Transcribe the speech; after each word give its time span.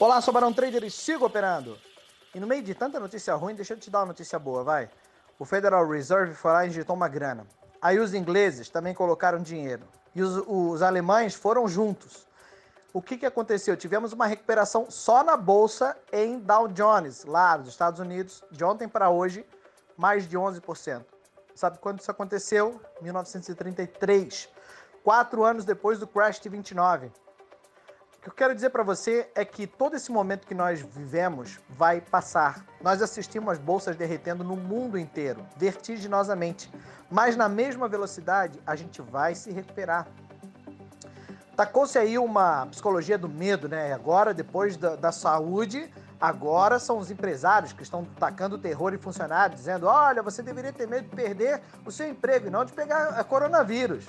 Olá, 0.00 0.18
sou 0.22 0.32
Barão 0.32 0.50
Trader 0.50 0.82
e 0.82 0.90
sigo 0.90 1.26
operando. 1.26 1.76
E 2.34 2.40
no 2.40 2.46
meio 2.46 2.62
de 2.62 2.74
tanta 2.74 2.98
notícia 2.98 3.34
ruim, 3.34 3.54
deixa 3.54 3.74
eu 3.74 3.78
te 3.78 3.90
dar 3.90 3.98
uma 3.98 4.06
notícia 4.06 4.38
boa, 4.38 4.64
vai. 4.64 4.88
O 5.38 5.44
Federal 5.44 5.86
Reserve 5.86 6.32
foi 6.32 6.50
lá 6.52 6.64
e 6.64 6.70
injetou 6.70 6.96
uma 6.96 7.06
grana. 7.06 7.46
Aí 7.82 7.98
os 7.98 8.14
ingleses 8.14 8.70
também 8.70 8.94
colocaram 8.94 9.42
dinheiro. 9.42 9.82
E 10.14 10.22
os, 10.22 10.42
os 10.46 10.80
alemães 10.80 11.34
foram 11.34 11.68
juntos. 11.68 12.26
O 12.94 13.02
que, 13.02 13.18
que 13.18 13.26
aconteceu? 13.26 13.76
Tivemos 13.76 14.14
uma 14.14 14.26
recuperação 14.26 14.90
só 14.90 15.22
na 15.22 15.36
bolsa 15.36 15.94
em 16.10 16.38
Dow 16.38 16.66
Jones, 16.68 17.26
lá 17.26 17.58
nos 17.58 17.68
Estados 17.68 18.00
Unidos, 18.00 18.42
de 18.50 18.64
ontem 18.64 18.88
para 18.88 19.10
hoje, 19.10 19.44
mais 19.98 20.26
de 20.26 20.34
11%. 20.34 21.04
Sabe 21.54 21.76
quando 21.76 22.00
isso 22.00 22.10
aconteceu? 22.10 22.80
1933, 23.02 24.48
quatro 25.04 25.44
anos 25.44 25.66
depois 25.66 25.98
do 25.98 26.06
crash 26.06 26.40
de 26.40 26.48
29. 26.48 27.12
O 28.20 28.22
que 28.22 28.28
eu 28.28 28.34
quero 28.34 28.54
dizer 28.54 28.68
para 28.68 28.82
você 28.82 29.30
é 29.34 29.46
que 29.46 29.66
todo 29.66 29.96
esse 29.96 30.12
momento 30.12 30.46
que 30.46 30.54
nós 30.54 30.82
vivemos 30.82 31.58
vai 31.70 32.02
passar. 32.02 32.66
Nós 32.82 33.00
assistimos 33.00 33.52
as 33.52 33.58
bolsas 33.58 33.96
derretendo 33.96 34.44
no 34.44 34.56
mundo 34.56 34.98
inteiro, 34.98 35.42
vertiginosamente, 35.56 36.70
mas 37.10 37.34
na 37.34 37.48
mesma 37.48 37.88
velocidade 37.88 38.60
a 38.66 38.76
gente 38.76 39.00
vai 39.00 39.34
se 39.34 39.50
recuperar. 39.50 40.06
Tacou-se 41.56 41.98
aí 41.98 42.18
uma 42.18 42.66
psicologia 42.66 43.16
do 43.16 43.26
medo, 43.26 43.70
né? 43.70 43.90
Agora, 43.94 44.34
depois 44.34 44.76
da, 44.76 44.96
da 44.96 45.10
saúde, 45.10 45.90
agora 46.20 46.78
são 46.78 46.98
os 46.98 47.10
empresários 47.10 47.72
que 47.72 47.82
estão 47.82 48.04
tacando 48.04 48.58
terror 48.58 48.92
em 48.92 48.98
funcionários, 48.98 49.60
dizendo: 49.60 49.86
olha, 49.86 50.22
você 50.22 50.42
deveria 50.42 50.74
ter 50.74 50.86
medo 50.86 51.08
de 51.08 51.16
perder 51.16 51.62
o 51.86 51.90
seu 51.90 52.06
emprego 52.06 52.48
e 52.48 52.50
não 52.50 52.66
de 52.66 52.72
pegar 52.74 53.24
coronavírus. 53.24 54.04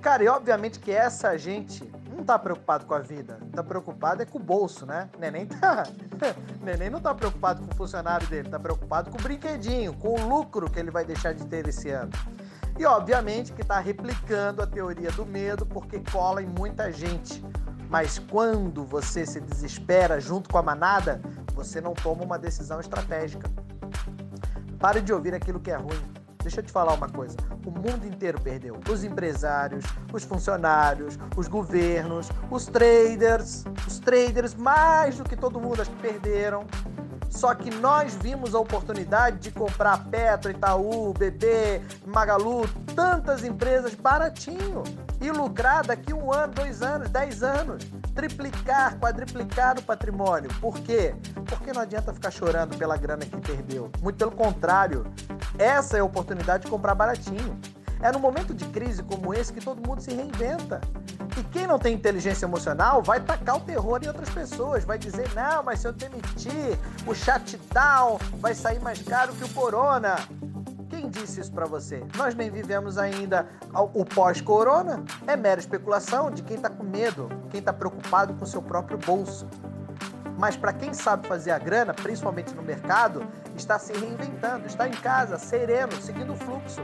Cara, 0.00 0.24
e 0.24 0.28
obviamente 0.28 0.78
que 0.78 0.90
essa 0.90 1.36
gente 1.36 1.84
tá 2.26 2.38
preocupado 2.38 2.84
com 2.84 2.94
a 2.94 2.98
vida, 2.98 3.38
tá 3.52 3.62
preocupado 3.62 4.22
é 4.22 4.26
com 4.26 4.38
o 4.38 4.42
bolso, 4.42 4.84
né? 4.84 5.08
Neném 5.18 5.46
tá. 5.46 5.84
Neném 6.60 6.90
não 6.90 7.00
tá 7.00 7.14
preocupado 7.14 7.62
com 7.62 7.72
o 7.72 7.76
funcionário 7.76 8.26
dele, 8.26 8.48
tá 8.48 8.58
preocupado 8.58 9.10
com 9.10 9.18
o 9.18 9.22
brinquedinho, 9.22 9.94
com 9.94 10.20
o 10.20 10.28
lucro 10.28 10.68
que 10.68 10.78
ele 10.78 10.90
vai 10.90 11.04
deixar 11.04 11.32
de 11.32 11.46
ter 11.46 11.66
esse 11.68 11.88
ano. 11.88 12.10
E 12.78 12.84
obviamente 12.84 13.52
que 13.52 13.64
tá 13.64 13.78
replicando 13.78 14.60
a 14.60 14.66
teoria 14.66 15.10
do 15.12 15.24
medo 15.24 15.64
porque 15.64 16.00
cola 16.12 16.42
em 16.42 16.46
muita 16.46 16.92
gente. 16.92 17.42
Mas 17.88 18.18
quando 18.18 18.84
você 18.84 19.24
se 19.24 19.40
desespera 19.40 20.20
junto 20.20 20.50
com 20.50 20.58
a 20.58 20.62
manada, 20.62 21.22
você 21.54 21.80
não 21.80 21.94
toma 21.94 22.24
uma 22.24 22.38
decisão 22.38 22.80
estratégica. 22.80 23.48
Pare 24.78 25.00
de 25.00 25.12
ouvir 25.12 25.32
aquilo 25.32 25.60
que 25.60 25.70
é 25.70 25.76
ruim. 25.76 26.15
Deixa 26.46 26.60
eu 26.60 26.64
te 26.64 26.70
falar 26.70 26.94
uma 26.94 27.08
coisa: 27.08 27.36
o 27.66 27.72
mundo 27.72 28.06
inteiro 28.06 28.40
perdeu. 28.40 28.78
Os 28.88 29.02
empresários, 29.02 29.84
os 30.12 30.22
funcionários, 30.22 31.18
os 31.36 31.48
governos, 31.48 32.28
os 32.48 32.66
traders, 32.66 33.64
os 33.84 33.98
traders, 33.98 34.54
mais 34.54 35.16
do 35.16 35.24
que 35.24 35.34
todo 35.34 35.60
mundo, 35.60 35.82
acho 35.82 35.90
que 35.90 35.96
perderam. 35.96 36.64
Só 37.28 37.52
que 37.52 37.68
nós 37.74 38.14
vimos 38.14 38.54
a 38.54 38.60
oportunidade 38.60 39.38
de 39.38 39.50
comprar 39.50 40.04
Petro, 40.04 40.52
Itaú, 40.52 41.12
BB, 41.14 41.82
Magalu, 42.06 42.68
tantas 42.94 43.42
empresas 43.42 43.96
baratinho 43.96 44.84
e 45.20 45.30
lucrar 45.32 45.84
daqui 45.84 46.14
um 46.14 46.32
ano, 46.32 46.54
dois 46.54 46.80
anos, 46.80 47.10
dez 47.10 47.42
anos, 47.42 47.82
triplicar, 48.14 48.96
quadriplicar 48.98 49.78
o 49.78 49.82
patrimônio. 49.82 50.48
Por 50.60 50.78
quê? 50.78 51.14
Porque 51.46 51.72
não 51.72 51.82
adianta 51.82 52.14
ficar 52.14 52.30
chorando 52.30 52.78
pela 52.78 52.96
grana 52.96 53.26
que 53.26 53.36
perdeu. 53.38 53.90
Muito 54.00 54.16
pelo 54.16 54.30
contrário, 54.30 55.04
essa 55.58 55.96
é 55.96 56.00
a 56.00 56.04
oportunidade 56.04 56.64
de 56.64 56.70
comprar 56.70 56.94
baratinho. 56.94 57.58
É 58.00 58.12
no 58.12 58.18
momento 58.18 58.52
de 58.52 58.64
crise 58.66 59.02
como 59.02 59.32
esse 59.32 59.52
que 59.52 59.60
todo 59.60 59.86
mundo 59.86 60.00
se 60.00 60.14
reinventa. 60.14 60.80
E 61.38 61.42
quem 61.44 61.66
não 61.66 61.78
tem 61.78 61.94
inteligência 61.94 62.44
emocional 62.44 63.02
vai 63.02 63.20
tacar 63.20 63.56
o 63.56 63.60
terror 63.60 64.00
em 64.02 64.08
outras 64.08 64.28
pessoas, 64.30 64.84
vai 64.84 64.98
dizer: 64.98 65.32
não, 65.34 65.62
mas 65.62 65.80
se 65.80 65.88
eu 65.88 65.92
demitir, 65.92 66.78
o 67.06 67.14
shutdown 67.14 68.18
vai 68.38 68.54
sair 68.54 68.80
mais 68.80 69.02
caro 69.02 69.32
que 69.34 69.44
o 69.44 69.48
corona. 69.50 70.16
Quem 70.88 71.10
disse 71.10 71.40
isso 71.40 71.52
para 71.52 71.66
você? 71.66 72.02
Nós 72.16 72.34
nem 72.34 72.50
vivemos 72.50 72.96
ainda 72.96 73.46
o 73.92 74.04
pós-corona. 74.04 75.04
É 75.26 75.36
mera 75.36 75.60
especulação 75.60 76.30
de 76.30 76.42
quem 76.42 76.56
está 76.56 76.70
com 76.70 76.84
medo, 76.84 77.28
quem 77.50 77.60
está 77.60 77.72
preocupado 77.72 78.34
com 78.34 78.46
seu 78.46 78.62
próprio 78.62 78.96
bolso. 78.98 79.46
Mas 80.36 80.56
para 80.56 80.72
quem 80.72 80.92
sabe 80.92 81.26
fazer 81.26 81.50
a 81.50 81.58
grana, 81.58 81.94
principalmente 81.94 82.54
no 82.54 82.62
mercado, 82.62 83.26
está 83.56 83.78
se 83.78 83.92
reinventando, 83.92 84.66
está 84.66 84.86
em 84.86 84.92
casa, 84.92 85.38
sereno, 85.38 85.92
seguindo 86.00 86.34
o 86.34 86.36
fluxo. 86.36 86.82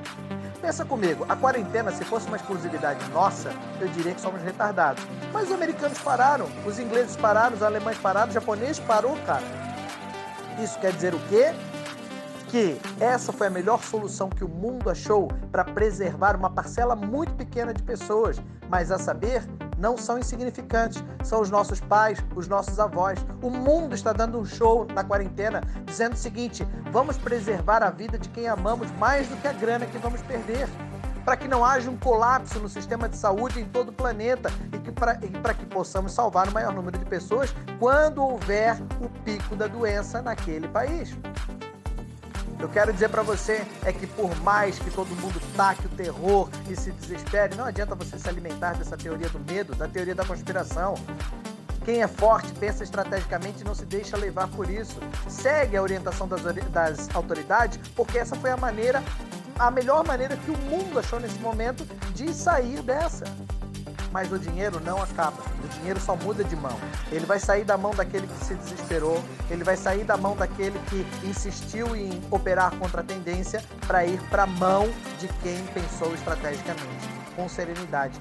Pensa 0.60 0.84
comigo, 0.84 1.26
a 1.28 1.36
quarentena, 1.36 1.90
se 1.90 2.04
fosse 2.04 2.26
uma 2.28 2.36
exclusividade 2.36 3.04
nossa, 3.10 3.50
eu 3.80 3.88
diria 3.88 4.14
que 4.14 4.20
somos 4.20 4.40
retardados. 4.42 5.04
Mas 5.32 5.48
os 5.48 5.52
americanos 5.52 5.98
pararam, 5.98 6.46
os 6.64 6.78
ingleses 6.78 7.16
pararam, 7.16 7.54
os 7.54 7.62
alemães 7.62 7.98
pararam, 7.98 8.30
o 8.30 8.32
japonês 8.32 8.78
parou, 8.78 9.16
cara. 9.26 9.44
Isso 10.62 10.78
quer 10.78 10.92
dizer 10.92 11.14
o 11.14 11.20
quê? 11.28 11.52
Que 12.48 12.80
essa 13.00 13.32
foi 13.32 13.48
a 13.48 13.50
melhor 13.50 13.82
solução 13.82 14.30
que 14.30 14.44
o 14.44 14.48
mundo 14.48 14.88
achou 14.88 15.28
para 15.50 15.64
preservar 15.64 16.36
uma 16.36 16.50
parcela 16.50 16.94
muito 16.94 17.34
pequena 17.34 17.74
de 17.74 17.82
pessoas, 17.82 18.40
mas 18.69 18.90
a 18.90 18.98
saber, 18.98 19.42
não 19.82 19.98
são 19.98 20.16
insignificantes, 20.16 21.03
são 21.25 21.41
os 21.41 21.50
nossos 21.50 21.81
pais, 21.81 22.16
os 22.37 22.47
nossos 22.47 22.78
avós. 22.78 23.19
O 23.43 23.50
mundo 23.50 23.97
está 23.97 24.12
dando 24.12 24.38
um 24.38 24.44
show 24.44 24.87
na 24.94 25.03
quarentena 25.03 25.60
dizendo 25.84 26.12
o 26.12 26.16
seguinte: 26.16 26.65
vamos 26.93 27.19
preservar 27.19 27.82
a 27.82 27.91
vida 27.91 28.16
de 28.16 28.28
quem 28.28 28.47
amamos 28.47 28.88
mais 28.93 29.26
do 29.26 29.37
que 29.38 29.48
a 29.48 29.53
grana 29.53 29.84
que 29.84 29.98
vamos 29.98 30.22
perder. 30.22 30.69
Para 31.25 31.37
que 31.37 31.47
não 31.47 31.65
haja 31.65 31.88
um 31.91 31.97
colapso 31.97 32.59
no 32.59 32.69
sistema 32.69 33.09
de 33.09 33.16
saúde 33.16 33.60
em 33.60 33.65
todo 33.65 33.91
o 33.91 33.93
planeta 33.93 34.50
e 34.72 35.31
para 35.38 35.54
que 35.54 35.66
possamos 35.66 36.12
salvar 36.12 36.49
o 36.49 36.53
maior 36.53 36.72
número 36.72 36.99
de 36.99 37.04
pessoas 37.04 37.54
quando 37.78 38.22
houver 38.22 38.76
o 39.00 39.09
pico 39.25 39.54
da 39.54 39.66
doença 39.66 40.20
naquele 40.20 40.69
país. 40.69 41.16
Eu 42.62 42.69
quero 42.69 42.93
dizer 42.93 43.09
para 43.09 43.25
você 43.25 43.67
é 43.84 43.93
que 43.93 44.06
por 44.06 44.33
mais 44.41 44.78
que 44.78 44.89
todo 44.89 45.09
mundo 45.17 45.43
taque 45.56 45.84
o 45.84 45.89
terror 45.89 46.49
e 46.71 46.77
se 46.77 46.93
desespere, 46.93 47.56
não 47.56 47.65
adianta 47.65 47.97
você 47.97 48.17
se 48.17 48.28
alimentar 48.28 48.75
dessa 48.75 48.97
teoria 48.97 49.28
do 49.28 49.41
medo, 49.41 49.75
da 49.75 49.89
teoria 49.89 50.15
da 50.15 50.25
conspiração. 50.25 50.95
Quem 51.84 52.03
é 52.03 52.06
forte 52.06 52.53
pensa 52.53 52.84
estrategicamente 52.84 53.62
e 53.62 53.65
não 53.65 53.75
se 53.75 53.84
deixa 53.84 54.17
levar 54.17 54.47
por 54.47 54.71
isso. 54.71 55.00
Segue 55.28 55.77
a 55.77 55.83
orientação 55.83 56.28
das, 56.28 56.41
das 56.71 57.12
autoridades, 57.17 57.81
porque 57.97 58.17
essa 58.17 58.37
foi 58.37 58.53
a 58.53 58.56
maneira, 58.56 59.03
a 59.59 59.69
melhor 59.69 60.06
maneira 60.06 60.37
que 60.37 60.53
o 60.53 60.56
mundo 60.56 61.00
achou 61.00 61.19
nesse 61.19 61.41
momento 61.41 61.84
de 62.15 62.33
sair 62.33 62.81
dessa 62.81 63.25
mas 64.12 64.31
o 64.31 64.39
dinheiro 64.39 64.79
não 64.81 65.03
acaba. 65.03 65.43
O 65.65 65.69
dinheiro 65.69 66.00
só 66.00 66.17
muda 66.17 66.43
de 66.43 66.56
mão. 66.56 66.77
Ele 67.11 67.27
vai 67.27 67.39
sair 67.39 67.65
da 67.65 67.77
mão 67.77 67.95
daquele 67.95 68.27
que 68.27 68.45
se 68.45 68.55
desesperou, 68.55 69.23
ele 69.50 69.65
vai 69.65 69.77
sair 69.77 70.05
da 70.05 70.17
mão 70.17 70.37
daquele 70.37 70.78
que 70.89 71.06
insistiu 71.27 71.95
em 71.95 72.21
operar 72.31 72.77
contra 72.78 73.00
a 73.00 73.05
tendência 73.05 73.62
para 73.87 74.05
ir 74.05 74.21
para 74.28 74.45
a 74.45 74.47
mão 74.47 74.89
de 75.19 75.28
quem 75.43 75.65
pensou 75.67 76.12
estrategicamente, 76.15 77.09
com 77.37 77.49
serenidade. 77.49 78.21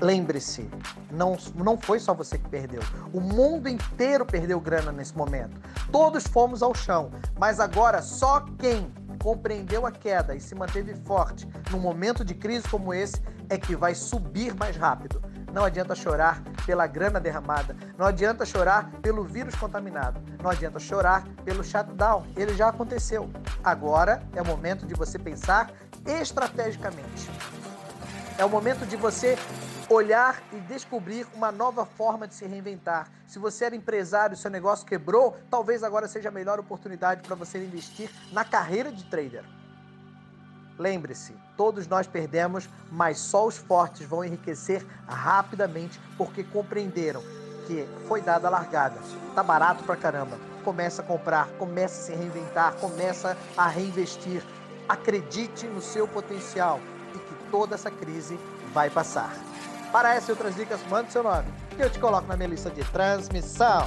Lembre-se, 0.00 0.68
não, 1.10 1.36
não 1.54 1.78
foi 1.78 2.00
só 2.00 2.12
você 2.12 2.36
que 2.36 2.48
perdeu. 2.48 2.82
O 3.12 3.20
mundo 3.20 3.68
inteiro 3.68 4.26
perdeu 4.26 4.58
grana 4.60 4.90
nesse 4.90 5.16
momento. 5.16 5.60
Todos 5.92 6.26
fomos 6.26 6.62
ao 6.62 6.74
chão, 6.74 7.10
mas 7.38 7.60
agora 7.60 8.02
só 8.02 8.40
quem 8.58 8.92
compreendeu 9.22 9.86
a 9.86 9.92
queda 9.92 10.34
e 10.34 10.40
se 10.40 10.54
manteve 10.54 10.94
forte 10.94 11.48
num 11.70 11.78
momento 11.78 12.24
de 12.24 12.34
crise 12.34 12.68
como 12.68 12.92
esse 12.92 13.22
é 13.48 13.56
que 13.56 13.76
vai 13.76 13.94
subir 13.94 14.54
mais 14.54 14.76
rápido. 14.76 15.22
Não 15.54 15.64
adianta 15.64 15.94
chorar 15.94 16.42
pela 16.66 16.84
grana 16.84 17.20
derramada, 17.20 17.76
não 17.96 18.06
adianta 18.06 18.44
chorar 18.44 18.90
pelo 19.00 19.22
vírus 19.22 19.54
contaminado, 19.54 20.20
não 20.42 20.50
adianta 20.50 20.80
chorar 20.80 21.24
pelo 21.44 21.62
shutdown, 21.62 22.26
ele 22.36 22.56
já 22.56 22.70
aconteceu. 22.70 23.30
Agora 23.62 24.20
é 24.34 24.42
o 24.42 24.44
momento 24.44 24.84
de 24.84 24.94
você 24.94 25.16
pensar 25.16 25.70
estrategicamente. 26.04 27.30
É 28.36 28.44
o 28.44 28.48
momento 28.48 28.84
de 28.84 28.96
você 28.96 29.38
olhar 29.88 30.42
e 30.52 30.56
descobrir 30.62 31.24
uma 31.32 31.52
nova 31.52 31.86
forma 31.86 32.26
de 32.26 32.34
se 32.34 32.44
reinventar. 32.44 33.06
Se 33.24 33.38
você 33.38 33.66
era 33.66 33.76
empresário, 33.76 34.36
seu 34.36 34.50
negócio 34.50 34.84
quebrou, 34.84 35.36
talvez 35.48 35.84
agora 35.84 36.08
seja 36.08 36.30
a 36.30 36.32
melhor 36.32 36.58
oportunidade 36.58 37.22
para 37.22 37.36
você 37.36 37.58
investir 37.58 38.10
na 38.32 38.44
carreira 38.44 38.90
de 38.90 39.04
trader. 39.04 39.44
Lembre-se, 40.78 41.34
todos 41.56 41.86
nós 41.86 42.06
perdemos, 42.06 42.68
mas 42.90 43.18
só 43.18 43.46
os 43.46 43.56
fortes 43.56 44.06
vão 44.06 44.24
enriquecer 44.24 44.84
rapidamente 45.06 46.00
porque 46.16 46.42
compreenderam 46.42 47.22
que 47.66 47.86
foi 48.06 48.20
dada 48.20 48.48
a 48.48 48.50
largada. 48.50 49.00
Tá 49.34 49.42
barato 49.42 49.84
pra 49.84 49.96
caramba. 49.96 50.36
Começa 50.64 51.02
a 51.02 51.04
comprar, 51.04 51.48
começa 51.58 52.00
a 52.00 52.04
se 52.04 52.14
reinventar, 52.14 52.74
começa 52.74 53.36
a 53.56 53.68
reinvestir. 53.68 54.42
Acredite 54.88 55.66
no 55.66 55.80
seu 55.80 56.06
potencial 56.06 56.80
e 57.14 57.18
que 57.18 57.50
toda 57.50 57.74
essa 57.74 57.90
crise 57.90 58.38
vai 58.72 58.90
passar. 58.90 59.34
Para 59.92 60.14
essa 60.14 60.30
e 60.30 60.32
outras 60.32 60.56
dicas, 60.56 60.80
mande 60.90 61.12
seu 61.12 61.22
nome, 61.22 61.46
que 61.70 61.82
eu 61.82 61.88
te 61.88 61.98
coloco 62.00 62.26
na 62.26 62.36
minha 62.36 62.48
lista 62.48 62.68
de 62.68 62.82
transmissão. 62.90 63.80